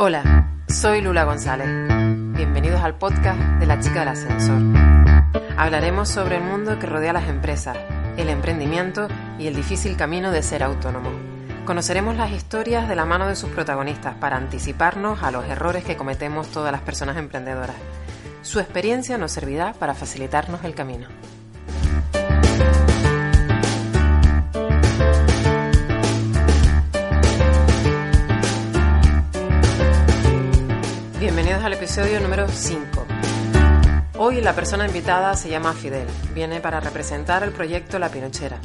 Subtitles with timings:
[0.00, 1.66] Hola, soy Lula González.
[2.36, 4.62] Bienvenidos al podcast de la chica del ascensor.
[5.56, 7.76] Hablaremos sobre el mundo que rodea las empresas,
[8.16, 9.08] el emprendimiento
[9.40, 11.10] y el difícil camino de ser autónomo.
[11.64, 15.96] Conoceremos las historias de la mano de sus protagonistas para anticiparnos a los errores que
[15.96, 17.74] cometemos todas las personas emprendedoras.
[18.42, 21.08] Su experiencia nos servirá para facilitarnos el camino.
[31.88, 33.06] Episodio número 5.
[34.18, 36.06] Hoy la persona invitada se llama Fidel.
[36.34, 38.58] Viene para representar el proyecto La Pinochera,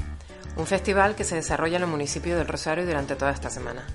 [0.57, 3.85] un festival que se desarrolla en el municipio del Rosario durante toda esta semana.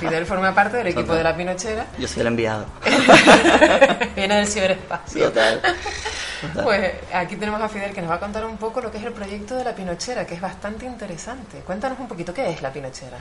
[0.00, 1.86] Fidel forma parte del equipo de La Pinochera.
[1.96, 2.66] Yo soy el enviado.
[4.16, 5.28] Viene del ciberespacio.
[5.28, 5.62] Total.
[6.40, 6.64] Total.
[6.64, 9.04] Pues aquí tenemos a Fidel que nos va a contar un poco lo que es
[9.04, 11.58] el proyecto de La Pinochera, que es bastante interesante.
[11.58, 13.18] Cuéntanos un poquito, ¿qué es La Pinochera?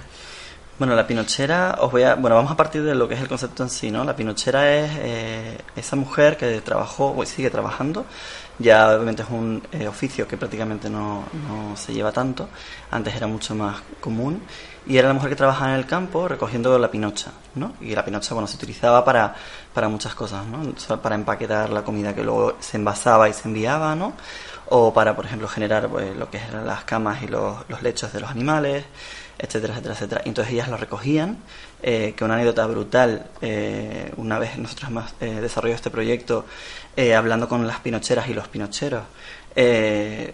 [0.81, 3.27] Bueno, la pinochera, os voy a, bueno, vamos a partir de lo que es el
[3.27, 4.04] concepto en sí, ¿no?
[4.04, 8.04] La pinochera es eh, esa mujer que trabajó, o sigue trabajando,
[8.57, 12.49] ya obviamente es un eh, oficio que prácticamente no, no se lleva tanto,
[12.90, 14.41] antes era mucho más común,
[14.87, 17.74] y era la mujer que trabajaba en el campo recogiendo la pinocha, ¿no?
[17.79, 19.35] Y la pinocha, bueno, se utilizaba para,
[19.76, 20.63] para muchas cosas, ¿no?
[20.99, 24.13] Para empaquetar la comida que luego se envasaba y se enviaba, ¿no?
[24.70, 28.12] O para, por ejemplo, generar pues, lo que eran las camas y los, los lechos
[28.13, 28.85] de los animales,
[29.41, 30.21] etcétera, etcétera, etcétera.
[30.25, 31.37] Y entonces ellas lo recogían,
[31.81, 36.45] eh, que una anécdota brutal, eh, una vez nosotros hemos eh, este proyecto
[36.95, 39.03] eh, hablando con las pinocheras y los pinocheros,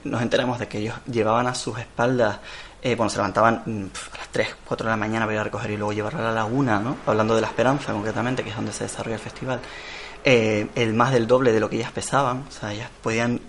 [0.04, 2.38] nos enteramos de que ellos llevaban a sus espaldas,
[2.84, 5.72] bueno, se levantaban mm, a las 3, 4 de la mañana para ir a recoger
[5.72, 6.98] y luego llevarla a la laguna, ¿no?
[7.06, 9.60] Hablando de la esperanza concretamente, que es donde se desarrolla el festival.
[10.24, 13.40] Eh, el más del doble de lo que ellas pesaban, o sea, ellas podían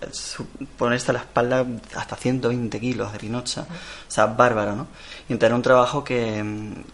[0.77, 1.67] ponerse a la espalda
[1.97, 4.87] hasta 120 kilos de pinocha, o sea, bárbaro, ¿no?
[5.29, 6.45] Y entonces era un trabajo que,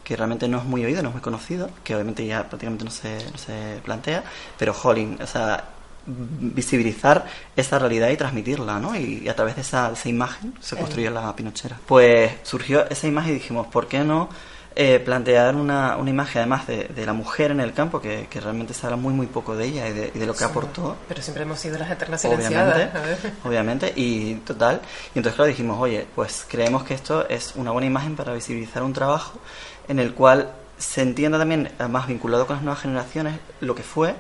[0.03, 2.91] que realmente no es muy oído, no es muy conocido, que obviamente ya prácticamente no
[2.91, 4.25] se, no se plantea,
[4.59, 5.65] pero jolín, o sea,
[6.07, 8.95] visibilizar esa realidad y transmitirla, ¿no?
[8.97, 11.79] Y, a través de esa, esa imagen se construyó la pinochera.
[11.87, 14.29] Pues surgió esa imagen y dijimos, ¿por qué no
[14.77, 18.41] eh, plantear una, una imagen además de, de la mujer en el campo, que, que
[18.41, 20.97] realmente se habla muy muy poco de ella y de, y de lo que aportó?
[21.07, 23.23] Pero siempre hemos sido las eternas Obviamente, silenciadas.
[23.23, 23.33] Ver.
[23.45, 24.81] obviamente, y total.
[25.15, 28.83] Y entonces, claro, dijimos, oye, pues creemos que esto es una buena imagen para visibilizar
[28.83, 29.39] un trabajo
[29.87, 34.15] en el cual se entienda también, además vinculado con las nuevas generaciones, lo que fue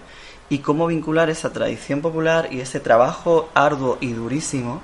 [0.49, 4.83] y cómo vincular esa tradición popular y ese trabajo arduo y durísimo.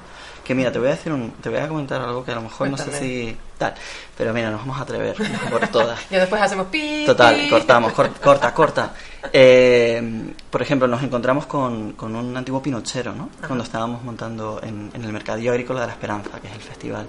[0.50, 2.40] Que mira, te voy a decir un, te voy a comentar algo que a lo
[2.42, 3.72] mejor no sé si tal,
[4.18, 5.14] pero mira, nos vamos a atrever
[5.48, 6.00] por todas.
[6.10, 7.04] Y después hacemos pi.
[7.06, 8.92] Total, cortamos, cor- corta, corta.
[9.32, 13.28] Eh, por ejemplo, nos encontramos con, con un antiguo pinochero, ¿no?
[13.46, 17.06] Cuando estábamos montando en, en el Mercadillo Agrícola de la Esperanza, que es el festival.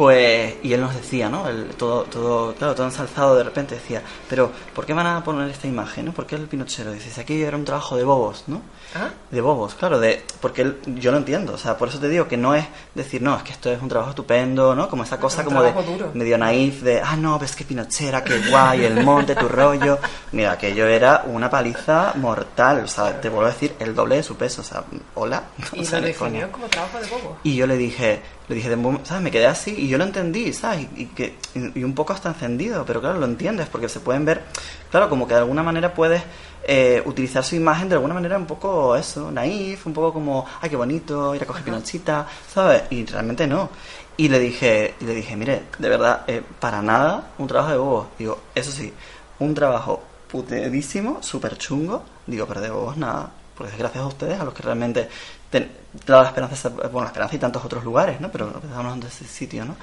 [0.00, 1.46] Pues, y él nos decía, ¿no?
[1.46, 4.00] Él, todo, todo, claro, todo ensalzado de repente decía,
[4.30, 6.12] pero ¿por qué van a poner esta imagen, no?
[6.12, 6.90] ¿Por qué el pinochero?
[6.92, 8.62] Dice, "Si aquí era un trabajo de bobos, ¿no?
[8.94, 9.10] ¿Ah?
[9.30, 12.26] De bobos, claro, de porque él- yo lo entiendo, o sea, por eso te digo
[12.26, 14.88] que no es decir, no, es que esto es un trabajo estupendo, ¿no?
[14.88, 16.10] Como esa cosa como de duro.
[16.14, 19.98] medio naif de, ah, no, ves que pinochera, qué guay, el monte, tu rollo.
[20.32, 24.22] Mira, aquello era una paliza mortal, o sea, te vuelvo a decir, el doble de
[24.22, 24.82] su peso, o sea,
[25.14, 25.42] hola.
[25.74, 27.36] Y o sea, lo definió como trabajo de bobo.
[27.42, 29.22] Y yo le dije, le dije, de ¿sabes?
[29.22, 30.86] Me quedé así y yo lo entendí, ¿sabes?
[30.96, 34.00] Y, y que, y, y un poco hasta encendido, pero claro, lo entiendes porque se
[34.00, 34.42] pueden ver,
[34.90, 36.22] claro, como que de alguna manera puedes
[36.62, 40.70] eh, utilizar su imagen de alguna manera un poco eso, naif, un poco como, ay,
[40.70, 42.82] qué bonito, ir a coger pinochita, ¿sabes?
[42.90, 43.70] Y realmente no.
[44.16, 47.78] Y le dije, y le dije, mire, de verdad, eh, para nada un trabajo de
[47.78, 48.06] bobos.
[48.18, 48.92] Digo, eso sí,
[49.38, 53.30] un trabajo putedísimo, súper chungo, digo, pero de bobos nada.
[53.56, 55.08] Porque es gracias a ustedes a los que realmente
[55.50, 55.70] ten,
[56.06, 58.30] la esperanza, bueno, la esperanza y tantos otros lugares, ¿no?
[58.30, 59.76] Pero estamos hablando de ese sitio, ¿no?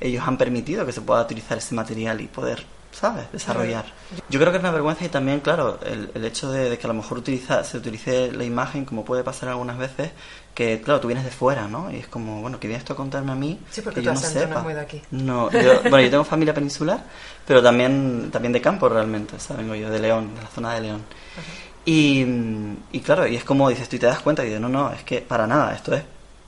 [0.00, 3.30] Ellos han permitido que se pueda utilizar ese material y poder, ¿sabes?
[3.32, 3.86] Desarrollar.
[4.28, 6.86] Yo creo que es una vergüenza y también, claro, el, el hecho de, de que
[6.86, 10.10] a lo mejor utiliza, se utilice la imagen, como puede pasar algunas veces,
[10.54, 11.90] que, claro, tú vienes de fuera, ¿no?
[11.90, 14.12] Y es como, bueno, que vienes esto a contarme a mí, Sí, porque que yo
[14.14, 14.60] no sepa.
[14.62, 15.00] muy de aquí.
[15.12, 17.02] No, yo, bueno, yo tengo familia peninsular,
[17.46, 19.62] pero también, también de campo realmente, ¿sabes?
[19.62, 21.02] Vengo yo de León, de la zona de León.
[21.84, 22.24] Y,
[22.92, 25.02] y claro, y es como dices tú te das cuenta y dices, no, no, es
[25.02, 26.02] que para nada, esto es,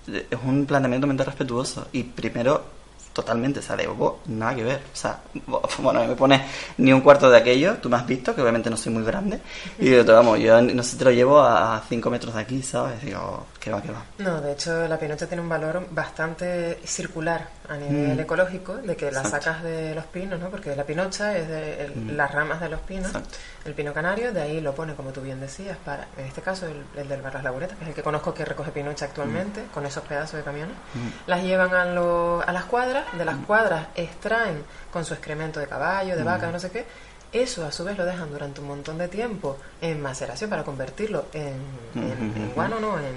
[0.09, 1.89] es un planteamiento mental respetuoso.
[1.93, 2.76] Y primero,
[3.17, 3.89] totalmente, o sea, de
[4.27, 4.81] nada que ver.
[4.93, 5.21] O sea,
[5.79, 6.43] bueno, me pones
[6.77, 9.41] ni un cuarto de aquello, tú me has visto, que obviamente no soy muy grande,
[9.79, 13.01] y digo, vamos, yo no sé, te lo llevo a 5 metros de aquí, ¿sabes?
[13.03, 14.03] Digo, que va, que va.
[14.19, 18.21] No, de hecho la pinocha tiene un valor bastante circular a nivel Mm.
[18.21, 19.45] ecológico, de que la Exacto.
[19.47, 20.51] sacas de los pinos, ¿no?
[20.51, 22.17] Porque la pinocha es de el- Mm.
[22.17, 23.31] las ramas de los pinos, Exacto.
[23.65, 26.67] el pino canario, de ahí lo pone, como tú bien decías, para, en este caso
[26.67, 29.65] el, el del Bar Las Laguretas, que es el que conozco que recoge pinocha actualmente,
[29.75, 30.75] con esos pedazos de camiones.
[30.95, 31.29] Mm.
[31.31, 34.63] Las llevan a, lo- a las cuadras de las cuadras extraen
[34.93, 36.85] con su excremento de caballo, de vaca, no sé qué,
[37.33, 41.27] eso a su vez lo dejan durante un montón de tiempo en maceración para convertirlo
[41.33, 41.55] en,
[41.95, 43.15] en, guano, no, en,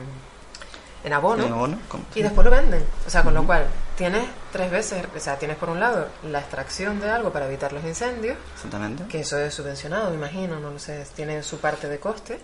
[1.04, 1.78] en abono,
[2.16, 2.84] y después lo venden.
[3.06, 3.66] O sea, con lo cual
[3.96, 7.72] tienes tres veces, o sea, tienes por un lado la extracción de algo para evitar
[7.72, 9.06] los incendios, Exactamente.
[9.08, 12.40] que eso es subvencionado, me imagino, no lo sé, tiene su parte de coste.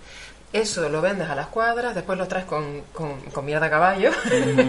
[0.55, 4.09] Eso lo vendes a las cuadras, después lo traes con, con, con mierda a caballo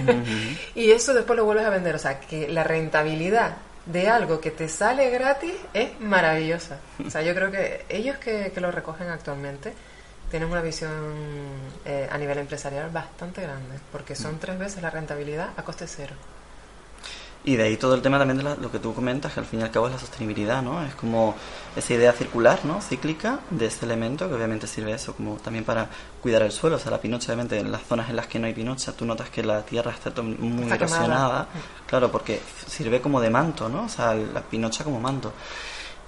[0.74, 1.94] y eso después lo vuelves a vender.
[1.94, 6.78] O sea, que la rentabilidad de algo que te sale gratis es maravillosa.
[7.06, 9.74] O sea, yo creo que ellos que, que lo recogen actualmente
[10.28, 10.90] tienen una visión
[11.84, 16.14] eh, a nivel empresarial bastante grande, porque son tres veces la rentabilidad a coste cero.
[17.46, 19.60] Y de ahí todo el tema también de lo que tú comentas, que al fin
[19.60, 20.84] y al cabo es la sostenibilidad, ¿no?
[20.84, 21.36] Es como
[21.76, 22.82] esa idea circular, ¿no?
[22.82, 25.88] Cíclica de este elemento, que obviamente sirve eso como también para
[26.20, 26.74] cuidar el suelo.
[26.74, 29.04] O sea, la pinocha, obviamente, en las zonas en las que no hay pinocha, tú
[29.04, 31.46] notas que la tierra está muy erosionada.
[31.86, 33.84] Claro, porque sirve como de manto, ¿no?
[33.84, 35.32] O sea, la pinocha como manto.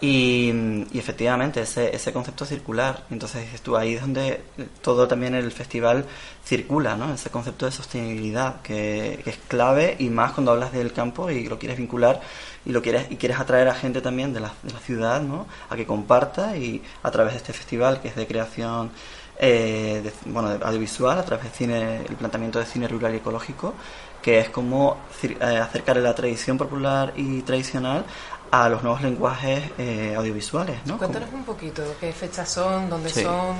[0.00, 0.52] Y,
[0.96, 3.04] efectivamente, ese, ese concepto circular.
[3.10, 4.42] Entonces, dices tú, ahí es donde
[4.80, 6.04] todo también el festival
[6.44, 7.12] circula, ¿no?
[7.12, 11.58] Ese concepto de sostenibilidad que, es clave y más cuando hablas del campo y lo
[11.58, 12.20] quieres vincular
[12.64, 15.46] y lo quieres y quieres atraer a gente también de la, de la ciudad, ¿no?
[15.68, 18.92] A que comparta y a través de este festival que es de creación
[19.38, 23.74] eh, bueno, de audiovisual, a través del cine, el planteamiento de cine rural y ecológico,
[24.20, 28.04] que es como eh, acercar la tradición popular y tradicional
[28.50, 30.78] a los nuevos lenguajes eh, audiovisuales.
[30.86, 30.98] ¿no?
[30.98, 32.88] Cuéntanos un poquito, ¿qué fechas son?
[32.88, 33.56] ¿Dónde son?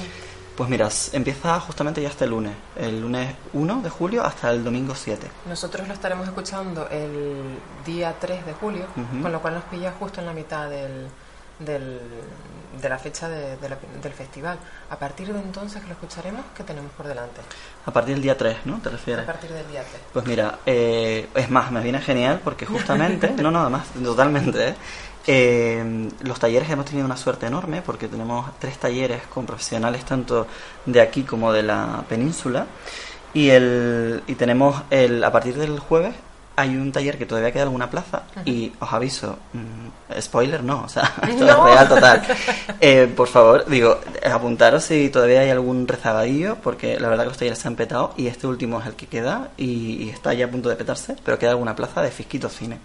[0.56, 4.92] Pues mira, empieza justamente ya el lunes, el lunes 1 de julio hasta el domingo
[4.92, 5.28] 7.
[5.48, 8.86] Nosotros lo estaremos escuchando el día 3 de julio,
[9.22, 11.06] con lo cual nos pilla justo en la mitad del,
[11.58, 12.00] del,
[12.80, 14.58] de la fecha del festival.
[14.90, 17.40] A partir de entonces que lo escucharemos, ¿qué tenemos por delante?
[17.86, 18.78] A partir del día 3, ¿no?
[18.78, 19.24] ¿Te refieres?
[19.24, 20.02] A partir del día 3.
[20.12, 24.74] Pues mira, eh, es más, me viene genial porque justamente, no, nada más, totalmente, ¿eh?
[25.30, 30.46] Eh, los talleres hemos tenido una suerte enorme porque tenemos tres talleres con profesionales tanto
[30.86, 32.66] de aquí como de la península
[33.34, 36.14] y, el, y tenemos el, a partir del jueves
[36.58, 40.88] hay un taller que todavía queda alguna plaza y os aviso, mm, spoiler no, o
[40.88, 42.22] sea, esto es real total.
[42.80, 47.38] Eh, por favor, digo, apuntaros si todavía hay algún rezagadillo, porque la verdad que los
[47.38, 50.50] talleres se han petado y este último es el que queda y, está ya a
[50.50, 52.78] punto de petarse, pero queda alguna plaza de Fisquito Cine.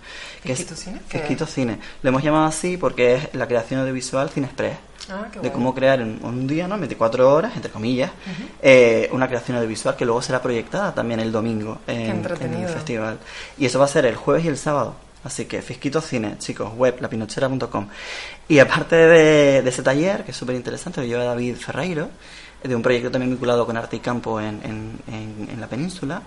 [0.43, 1.01] ¿Fisquito Cine?
[1.07, 1.79] Fisquito Cine.
[2.03, 4.77] Lo hemos llamado así porque es la creación audiovisual Cine Express.
[5.09, 6.77] Ah, de cómo crear en un día, ¿no?
[6.77, 8.11] 24 horas, entre comillas,
[8.61, 13.19] eh, una creación audiovisual que luego será proyectada también el domingo en, el festival.
[13.57, 14.95] Y eso va a ser el jueves y el sábado.
[15.23, 17.87] Así que Fisquito Cine, chicos, web, lapinochera.com.
[18.47, 22.09] Y aparte de, ese taller, que es súper interesante, lo lleva David Ferreiro,
[22.63, 26.21] de un proyecto también vinculado con arte y campo en, en la península.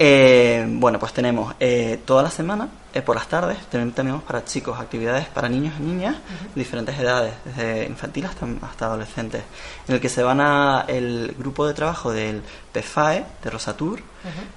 [0.00, 4.80] Eh, bueno, pues tenemos eh, toda la semana, eh, por las tardes, tenemos para chicos
[4.80, 6.16] actividades para niños y niñas
[6.54, 9.42] de diferentes edades, desde infantil hasta, hasta adolescentes,
[9.86, 12.42] en el que se van a el grupo de trabajo del
[12.72, 14.00] PFAE, de Rosatur,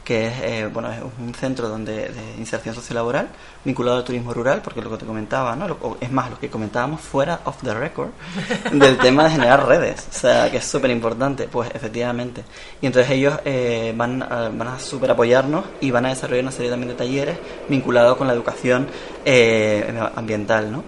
[0.03, 3.29] que es, eh, bueno, es un centro donde, de inserción sociolaboral
[3.63, 5.95] vinculado al turismo rural, porque lo que te comentaba, ¿no?
[5.99, 8.09] es más, lo que comentábamos fuera of the record,
[8.71, 12.43] del tema de generar redes, o sea, que es súper importante, pues efectivamente.
[12.81, 16.51] Y entonces ellos eh, van, a, van a súper apoyarnos y van a desarrollar una
[16.51, 17.37] serie también de talleres
[17.69, 18.87] vinculados con la educación
[19.25, 20.83] eh, ambiental, ¿no?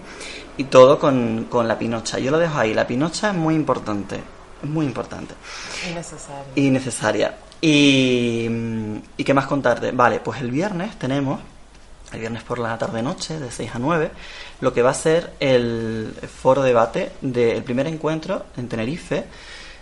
[0.56, 2.20] Y todo con, con la pinocha.
[2.20, 4.20] Yo lo dejo ahí, la pinocha es muy importante,
[4.62, 5.34] es muy importante.
[5.90, 6.44] Y necesaria.
[6.54, 7.34] Y necesaria.
[7.60, 8.48] Y,
[9.16, 9.90] ¿Y qué más contarte?
[9.90, 11.40] Vale, pues el viernes tenemos,
[12.12, 14.12] el viernes por la tarde-noche, de 6 a 9,
[14.60, 19.24] lo que va a ser el foro debate del primer encuentro en Tenerife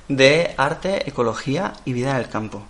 [0.08, 2.62] de arte, ecología y vida en el campo.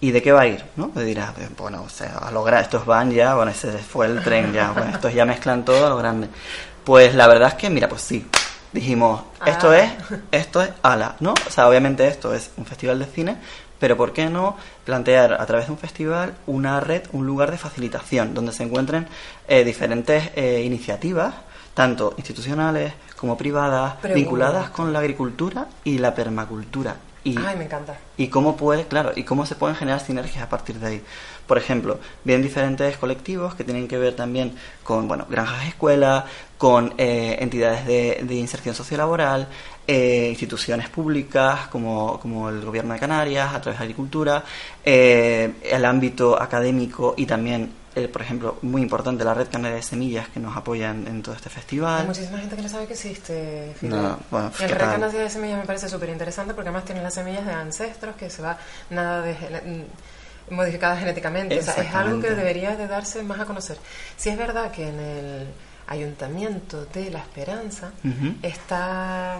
[0.00, 0.62] ¿Y de qué va a ir?
[0.76, 0.90] ¿No?
[0.94, 4.52] Me dirás, bueno, o sea, a lograr, estos van ya, bueno, ese fue el tren
[4.52, 6.28] ya, bueno, estos ya mezclan todo a lo grande.
[6.84, 8.26] Pues la verdad es que, mira, pues sí,
[8.72, 9.78] dijimos, esto ah.
[9.78, 9.92] es,
[10.30, 11.32] esto es ala, ¿no?
[11.32, 13.36] O sea, obviamente esto es un festival de cine,
[13.78, 17.58] pero ¿por qué no plantear a través de un festival una red, un lugar de
[17.58, 19.06] facilitación, donde se encuentren
[19.48, 21.34] eh, diferentes eh, iniciativas,
[21.72, 26.96] tanto institucionales como privadas, vinculadas con la agricultura y la permacultura?
[27.26, 27.98] Y, Ay, me encanta.
[28.16, 31.02] Y cómo puede, claro, y cómo se pueden generar sinergias a partir de ahí.
[31.44, 34.54] Por ejemplo, vienen diferentes colectivos que tienen que ver también
[34.84, 36.24] con, bueno, granjas escuelas,
[36.56, 39.48] con eh, entidades de, de, inserción sociolaboral,
[39.88, 44.44] eh, instituciones públicas como, como, el gobierno de Canarias a través de agricultura,
[44.84, 49.82] eh, el ámbito académico y también eh, por ejemplo, muy importante, la red canaria de
[49.82, 52.02] semillas que nos apoyan en todo este festival.
[52.02, 53.74] Hay muchísima gente que no sabe que existe.
[53.80, 57.14] No, bueno, el red canaria de semillas me parece súper interesante porque además tiene las
[57.14, 58.58] semillas de ancestros que se va
[58.90, 59.34] nada de
[60.50, 61.58] modificadas genéticamente.
[61.58, 63.78] O sea, es algo que debería de darse más a conocer.
[64.14, 65.46] Si es verdad que en el
[65.86, 67.92] Ayuntamiento de La Esperanza
[68.42, 69.38] está...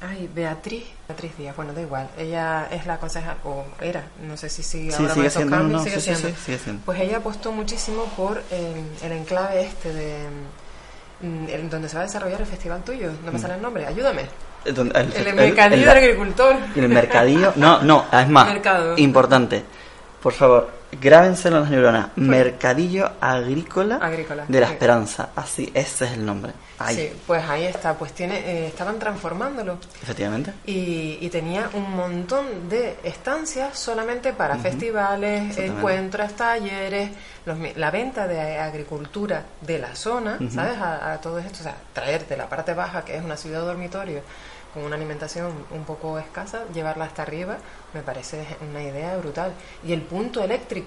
[0.00, 2.08] Ay, Beatriz, Beatriz Díaz, bueno, da igual.
[2.16, 5.62] Ella es la concejal, o era, no sé si sigue Sí, ahora sigue siendo, no,
[5.62, 6.28] cambios, no, sigue sí, siendo.
[6.28, 6.82] sí, sigue siendo.
[6.84, 10.18] Pues ella apostó muchísimo por eh, el enclave este de...
[11.22, 13.10] mm, el- donde se va a desarrollar el festival tuyo.
[13.24, 14.26] No me sale el nombre, ayúdame.
[14.64, 16.56] El, el- El, el- mercadillo el- del agricultor.
[16.76, 17.52] El mercadillo.
[17.56, 18.46] No, no, es más.
[18.54, 18.96] Mercado.
[18.98, 19.64] Importante.
[20.22, 22.08] Por favor, grábenselo en las neuronas.
[22.16, 24.72] Mercadillo Agrícola, Agrícola, de la sí.
[24.72, 25.28] Esperanza.
[25.36, 26.52] Así, ese es el nombre.
[26.80, 27.94] Ahí, Sí, pues ahí está.
[27.94, 30.52] Pues tiene, eh, estaban transformándolo efectivamente.
[30.64, 37.10] y, y tenía un montón de estancias solamente para festivales, encuentros, talleres,
[37.44, 40.50] los la venta de agricultura de la zona, Ujú.
[40.50, 40.78] ¿sabes?
[40.78, 44.20] A, a todo esto, o sea, traerte la parte baja, que es una ciudad dormitorio,
[44.74, 47.56] con una alimentación un poco escasa, llevarla hasta arriba,
[47.94, 49.50] me parece una idea brutal.
[49.82, 50.77] Y el punto eléctrico,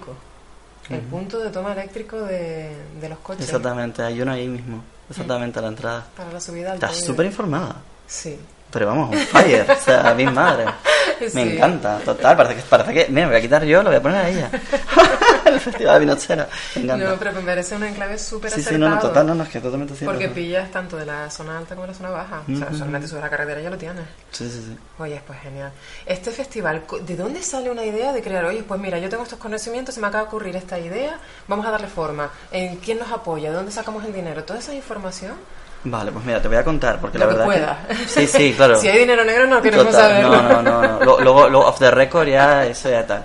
[0.90, 2.70] el punto de toma eléctrico de,
[3.00, 4.82] de los coches Exactamente, hay uno ahí mismo.
[5.08, 6.06] Exactamente a la entrada.
[6.16, 7.76] para la subida al Estás súper informada.
[8.06, 8.38] Sí.
[8.70, 9.70] Pero vamos, un fire.
[9.70, 10.64] o sea, mi madre.
[11.34, 12.36] Me encanta, total.
[12.36, 13.06] Parece que, parece que.
[13.08, 14.50] Mira, me voy a quitar yo, lo voy a poner a ella.
[15.46, 16.48] el festival de Pinochera.
[16.76, 17.10] Me encanta.
[17.10, 18.76] No, pero me parece un enclave súper sí, acertado.
[18.76, 20.12] sí, no, no, total, no, no, es que totalmente cierto.
[20.12, 22.42] Porque pillas tanto de la zona alta como de la zona baja.
[22.52, 24.04] O sea, solamente subes la carretera y ya lo tienes.
[24.30, 24.76] Sí, sí, sí.
[24.98, 25.72] Oye, pues genial.
[26.06, 28.44] Este festival, ¿de dónde sale una idea de crear?
[28.44, 31.18] Oye, pues mira, yo tengo estos conocimientos, se me acaba de ocurrir esta idea,
[31.48, 32.30] vamos a darle forma.
[32.50, 33.50] ¿En quién nos apoya?
[33.50, 34.44] ¿De dónde sacamos el dinero?
[34.44, 35.36] Toda esa información.
[35.84, 37.44] Vale, pues mira, te voy a contar, porque Lo la que verdad.
[37.86, 37.86] pueda.
[37.88, 38.78] que- Sí, sí, claro.
[38.78, 40.30] si hay dinero negro, no queremos Total, saberlo.
[40.42, 41.04] No, no, no, no.
[41.22, 43.24] Luego, luego, off the record, ya, eso ya tal.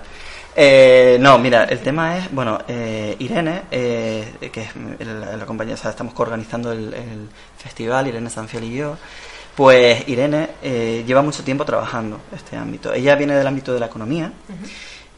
[0.60, 5.76] Eh, no, mira, el tema es, bueno, eh, Irene, eh, que es la compañía, o
[5.76, 8.96] sea, estamos coorganizando el, el festival, Irene Sanfiel y yo,
[9.54, 12.92] pues Irene eh, lleva mucho tiempo trabajando este ámbito.
[12.92, 14.32] Ella viene del ámbito de la economía.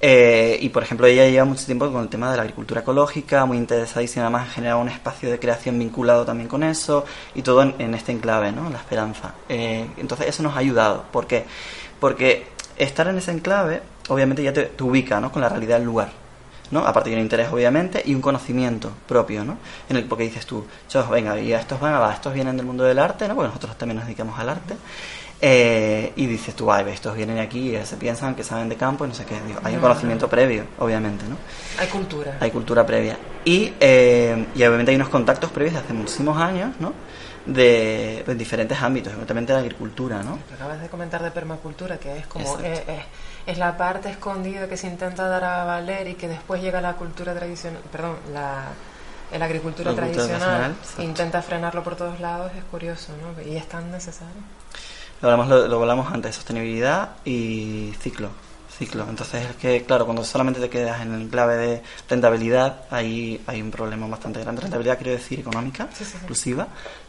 [0.01, 3.45] Eh, y por ejemplo, ella lleva mucho tiempo con el tema de la agricultura ecológica,
[3.45, 7.05] muy interesadísima además en generar un espacio de creación vinculado también con eso
[7.35, 8.71] y todo en, este enclave, ¿no?
[8.71, 9.35] La esperanza.
[9.49, 11.05] Eh, entonces, eso nos ha ayudado.
[11.13, 11.45] ¿Por qué?
[12.01, 12.47] Porque
[12.79, 15.31] estar en ese enclave, obviamente, ya te, te ubica, ¿no?
[15.31, 16.13] Con la realidad del lugar.
[16.71, 16.87] ¿no?
[16.87, 19.59] Aparte de un interés, obviamente, y un conocimiento propio, ¿no?
[19.89, 22.67] En el porque dices tú, chos, venga, y a estos van, va, estos vienen del
[22.67, 23.35] mundo del arte, ¿no?
[23.35, 24.77] Porque nosotros también nos dedicamos al arte.
[25.43, 29.07] Eh, y dices tú, ay, estos vienen aquí y se piensan que saben de campo
[29.07, 29.41] y no sé qué.
[29.47, 31.37] Digo, hay un conocimiento previo, obviamente, ¿no?
[31.79, 32.37] Hay cultura.
[32.41, 33.17] Hay cultura previa.
[33.45, 36.93] Y, eh, y obviamente hay unos contactos previos de hace muchísimos años, ¿no?
[37.47, 40.39] De, de diferentes ámbitos, evidentemente la agricultura, ¿no?
[40.55, 42.67] Acabas de comentar de permacultura, que es como Exacto.
[42.67, 43.03] eh, eh,
[43.47, 46.93] es la parte escondida que se intenta dar a valer y que después llega la
[46.97, 48.65] cultura tradicional, perdón, la,
[49.37, 53.43] la agricultura La agricultura tradicional, intenta frenarlo por todos lados, es curioso, ¿no?
[53.43, 54.43] Y es tan necesario.
[55.23, 58.31] Lo hablamos, lo, lo hablamos antes, sostenibilidad y ciclo.
[58.79, 59.05] Ciclo.
[59.11, 63.61] Entonces es que, claro, cuando solamente te quedas en el clave de rentabilidad, ahí hay
[63.61, 64.63] un problema bastante grande.
[64.63, 66.17] Rentabilidad quiero decir económica, Sí, sí, sí.
[66.17, 66.69] exclusiva.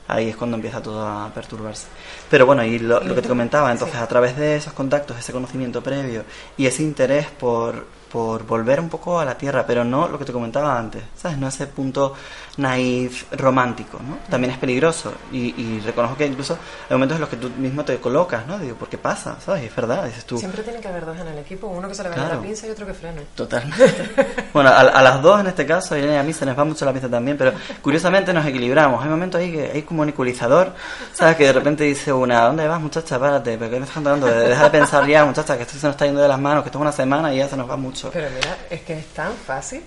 [0.10, 1.86] Ahí es cuando empieza todo a perturbarse.
[2.30, 5.32] Pero bueno, y lo, lo que te comentaba, entonces a través de esos contactos, ese
[5.32, 6.26] conocimiento previo
[6.58, 10.26] y ese interés por, por volver un poco a la tierra, pero no lo que
[10.26, 11.38] te comentaba antes, ¿sabes?
[11.38, 12.14] No ese punto
[12.58, 14.18] naif, romántico, ¿no?
[14.30, 16.54] También es peligroso y, y reconozco que incluso
[16.90, 18.60] hay momentos en los que tú mismo te colocas, ¿no?
[18.60, 19.38] Digo, ¿por qué pasa?
[19.44, 19.64] ¿Sabes?
[19.64, 20.38] Es verdad, dices tú.
[20.38, 22.36] Siempre tiene que haber dos en el equipo, uno que se le vaya Claro.
[22.36, 23.22] la pinza y otro que frene.
[23.36, 24.50] Totalmente.
[24.54, 26.58] bueno, a, a las dos en este caso, a Irene y a mí se nos
[26.60, 29.02] va mucho la pinza también, pero curiosamente nos equilibramos.
[29.04, 30.74] Hay momentos ahí que hay como un ecualizador,
[31.14, 31.38] ¿sabes?
[31.38, 33.18] Que de repente dice una, ¿dónde vas muchacha?
[33.18, 34.28] Párate, ¿pero qué me estás contando?
[34.28, 36.68] Deja de pensar ya, muchacha, que esto se nos está yendo de las manos, que
[36.70, 38.01] esto es una semana y ya se nos va mucho.
[38.10, 39.84] Pero mira, es que es tan fácil.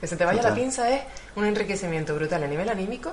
[0.00, 0.54] Que se te vaya Total.
[0.54, 1.02] la pinza es
[1.36, 3.12] un enriquecimiento brutal a nivel anímico,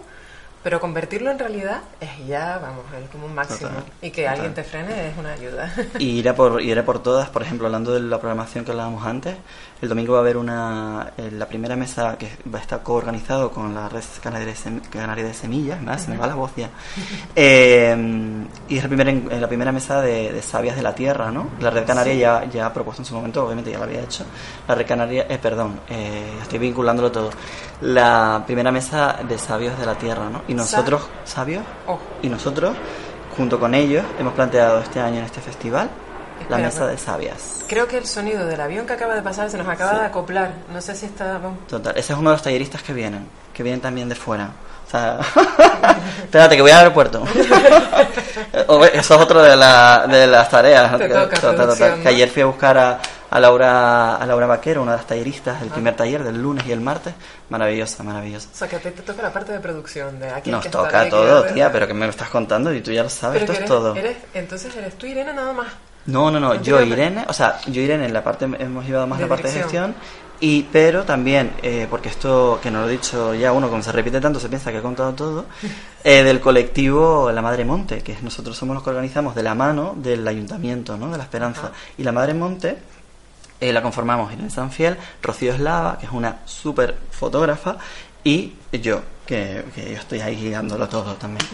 [0.66, 3.70] pero convertirlo en realidad es ya, vamos, es como un máximo.
[3.70, 4.34] Total, Y que total.
[4.34, 5.72] alguien te frene es una ayuda.
[6.00, 9.36] Y iré por, iré por todas, por ejemplo, hablando de la programación que hablábamos antes,
[9.80, 13.52] el domingo va a haber una, eh, la primera mesa que va a estar coorganizado
[13.52, 16.00] con la red canaria de, semillas, ¿verdad?
[16.00, 16.72] se me va la voz ya,
[17.36, 17.96] Eh,
[18.68, 21.50] y es la primera, la primera mesa de, de sabias de la tierra, ¿no?
[21.60, 24.26] La red canaria ya, ya ha propuesto en su momento, obviamente ya lo había hecho,
[24.68, 27.30] la red canaria, eh, perdón, eh, estoy vinculándolo todo,
[27.82, 30.42] la primera mesa de sabios de la tierra, ¿no?
[30.48, 31.64] Y nosotros, ¿sabios?
[31.88, 32.76] Oh, Y nosotros,
[33.38, 35.90] junto con ellos, hemos planteado este año en este festival
[36.50, 37.64] la Espera, mesa de sabias.
[37.68, 40.00] creo que el sonido del avión que acaba de pasar se nos acaba Sí.
[40.00, 40.52] de acoplar.
[40.74, 41.40] No sé si está...
[41.68, 44.50] Total, ese es uno de los talleristas que vienen, que vienen también de fuera.
[44.86, 45.20] O sea,
[46.24, 47.24] espérate, que voy al aeropuerto.
[48.94, 50.98] Eso es otro de, la, de las tareas.
[50.98, 52.10] Te toca, producción, Que ¿no?
[52.10, 53.00] ayer fui a buscar a,
[53.36, 56.72] a Laura a Laura Vaquero, una de las talleristas del primer taller del lunes y
[56.72, 57.14] el martes.
[57.50, 58.48] Maravillosa, maravillosa.
[58.54, 60.18] O sea, que te, te toca la parte de producción.
[60.20, 62.92] De aquí Nos que toca todo, tía, pero que me lo estás contando y tú
[62.92, 63.96] ya lo sabes, Pero esto es todo.
[63.96, 65.68] eres- entonces eres tú, Irene, nada más.
[66.06, 69.18] No, no, no, yo Irene, o sea, yo Irene en la parte, hemos llevado más
[69.18, 69.96] De la parte de gestión
[70.40, 73.92] Y, pero también, eh, porque esto, que no lo he dicho ya uno, como se
[73.92, 75.46] repite tanto, se piensa que he contado todo,
[76.04, 79.94] eh, del colectivo La Madre Monte, que nosotros somos los que organizamos de la mano
[79.98, 81.10] del Ayuntamiento ¿no?
[81.12, 81.72] de la Esperanza.
[81.98, 82.78] Y La Madre Monte
[83.70, 87.78] eh, la conformamos Irene Sanfiel, Rocío Eslava, que es una súper fotógrafa,
[88.24, 91.46] y yo, que, que, yo estoy ahí guiándolo todo también.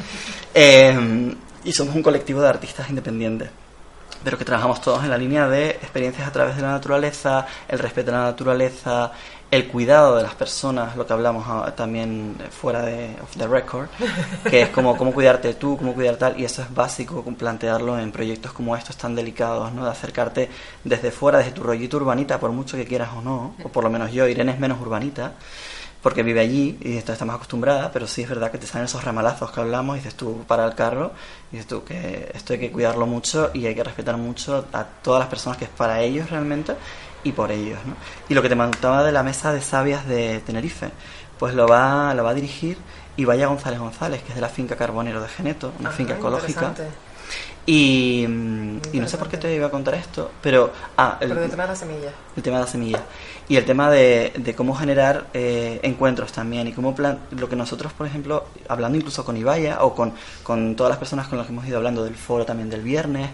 [1.64, 3.50] y somos un colectivo de artistas independientes
[4.24, 7.80] pero que trabajamos todos en la línea de experiencias a través de la naturaleza, el
[7.80, 9.12] respeto a la naturaleza,
[9.52, 13.90] el cuidado de las personas, lo que hablamos ah, también fuera de off the record,
[14.50, 18.14] que es como cómo cuidarte tú, cómo cuidar tal, y eso es básico plantearlo en
[18.14, 19.84] proyectos como estos tan delicados, ¿no?
[19.84, 20.50] De acercarte
[20.86, 23.90] desde fuera, desde tu rollito urbanita, por mucho que quieras o no, o por lo
[23.90, 25.34] menos yo, Irene es menos urbanita,
[26.02, 28.86] porque vive allí y está, está más acostumbrada, pero sí es verdad que te salen
[28.86, 31.12] esos ramalazos que hablamos y dices tú para el carro
[31.52, 34.84] y dices tú que esto hay que cuidarlo mucho y hay que respetar mucho a
[34.84, 36.76] todas las personas que es para ellos realmente
[37.24, 37.80] y por ellos.
[37.86, 37.96] ¿no?
[38.30, 40.90] Y lo que te mandaba de la mesa de sabias de Tenerife,
[41.38, 42.78] pues lo va, lo va a dirigir
[43.18, 46.16] y vaya González González, que es de la finca Carbonero de Geneto, una ah, finca
[46.16, 46.74] ecológica.
[47.66, 50.72] Y, y, no sé por qué te iba a contar esto, pero...
[50.98, 52.12] Ah, el, pero tema de la semilla.
[52.36, 53.04] El tema de la semilla
[53.52, 57.58] y el tema de, de cómo generar eh, encuentros también y cómo plan, lo que
[57.58, 61.48] nosotros, por ejemplo, hablando incluso con Ibaya o con, con todas las personas con las
[61.48, 63.30] que hemos ido hablando del foro también del viernes,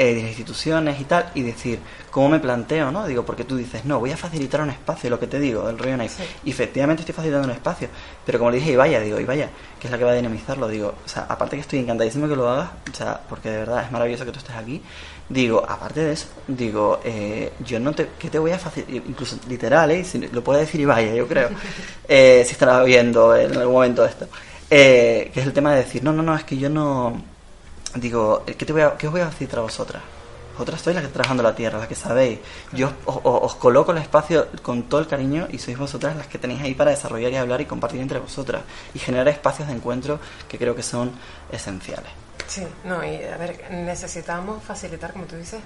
[0.00, 1.80] eh, de las instituciones y tal, y decir,
[2.12, 2.92] ¿cómo me planteo?
[2.92, 5.66] no Digo, porque tú dices, no, voy a facilitar un espacio, lo que te digo,
[5.66, 6.22] del rollo Nice.
[6.44, 7.88] Y efectivamente estoy facilitando un espacio,
[8.24, 9.50] pero como le dije Ibaya, digo, Ibaya,
[9.80, 12.36] que es la que va a dinamizarlo, digo, o sea, aparte que estoy encantadísimo que
[12.36, 14.80] lo hagas, o sea, porque de verdad es maravilloso que tú estés aquí,
[15.28, 19.02] digo, aparte de eso, digo, eh, yo no te, ¿qué te voy a facilitar?
[19.08, 20.06] Incluso literal, ¿eh?
[20.30, 21.48] lo puede decir Ibaya, yo creo,
[22.08, 24.28] eh, si estará viendo en algún momento esto,
[24.70, 27.20] eh, que es el tema de decir, no, no, no, es que yo no,
[27.94, 30.02] digo, ¿qué, te voy a, qué os voy a facilitar a vosotras?
[30.52, 32.40] Vosotras sois las que trabajando la tierra, las que sabéis.
[32.72, 36.38] Yo os, os, coloco el espacio con todo el cariño y sois vosotras las que
[36.38, 40.18] tenéis ahí para desarrollar y hablar y compartir entre vosotras y generar espacios de encuentro
[40.48, 41.12] que creo que son
[41.52, 42.10] esenciales.
[42.48, 45.60] Sí, no, y a ver, necesitamos facilitar, como tú dices,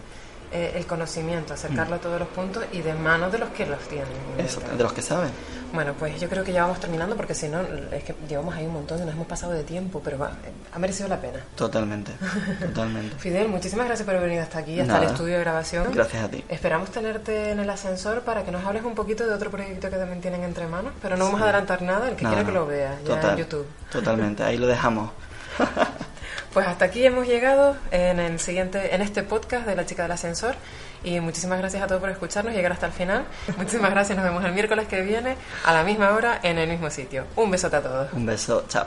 [0.52, 3.80] eh, el conocimiento, acercarlo a todos los puntos y de manos de los que los
[3.88, 4.08] tienen.
[4.38, 5.30] Eso, de los que saben.
[5.72, 8.66] Bueno, pues yo creo que ya vamos terminando porque si no, es que llevamos ahí
[8.66, 11.40] un montón y nos hemos pasado de tiempo, pero ha merecido la pena.
[11.56, 12.12] Totalmente,
[12.60, 13.16] totalmente.
[13.16, 15.86] Fidel, muchísimas gracias por venido hasta aquí, hasta el estudio de grabación.
[15.92, 16.44] Gracias a ti.
[16.48, 19.96] Esperamos tenerte en el ascensor para que nos hables un poquito de otro proyecto que
[19.96, 22.66] también tienen entre manos, pero no vamos a adelantar nada, el que quiera que lo
[22.66, 23.66] vea, ya en YouTube.
[23.90, 25.10] Totalmente, ahí lo dejamos.
[26.52, 30.12] Pues hasta aquí hemos llegado en el siguiente, en este podcast de la chica del
[30.12, 30.54] ascensor.
[31.02, 33.24] Y muchísimas gracias a todos por escucharnos llegar hasta el final.
[33.56, 36.90] Muchísimas gracias, nos vemos el miércoles que viene a la misma hora en el mismo
[36.90, 37.24] sitio.
[37.36, 38.12] Un besote a todos.
[38.12, 38.86] Un beso, chao.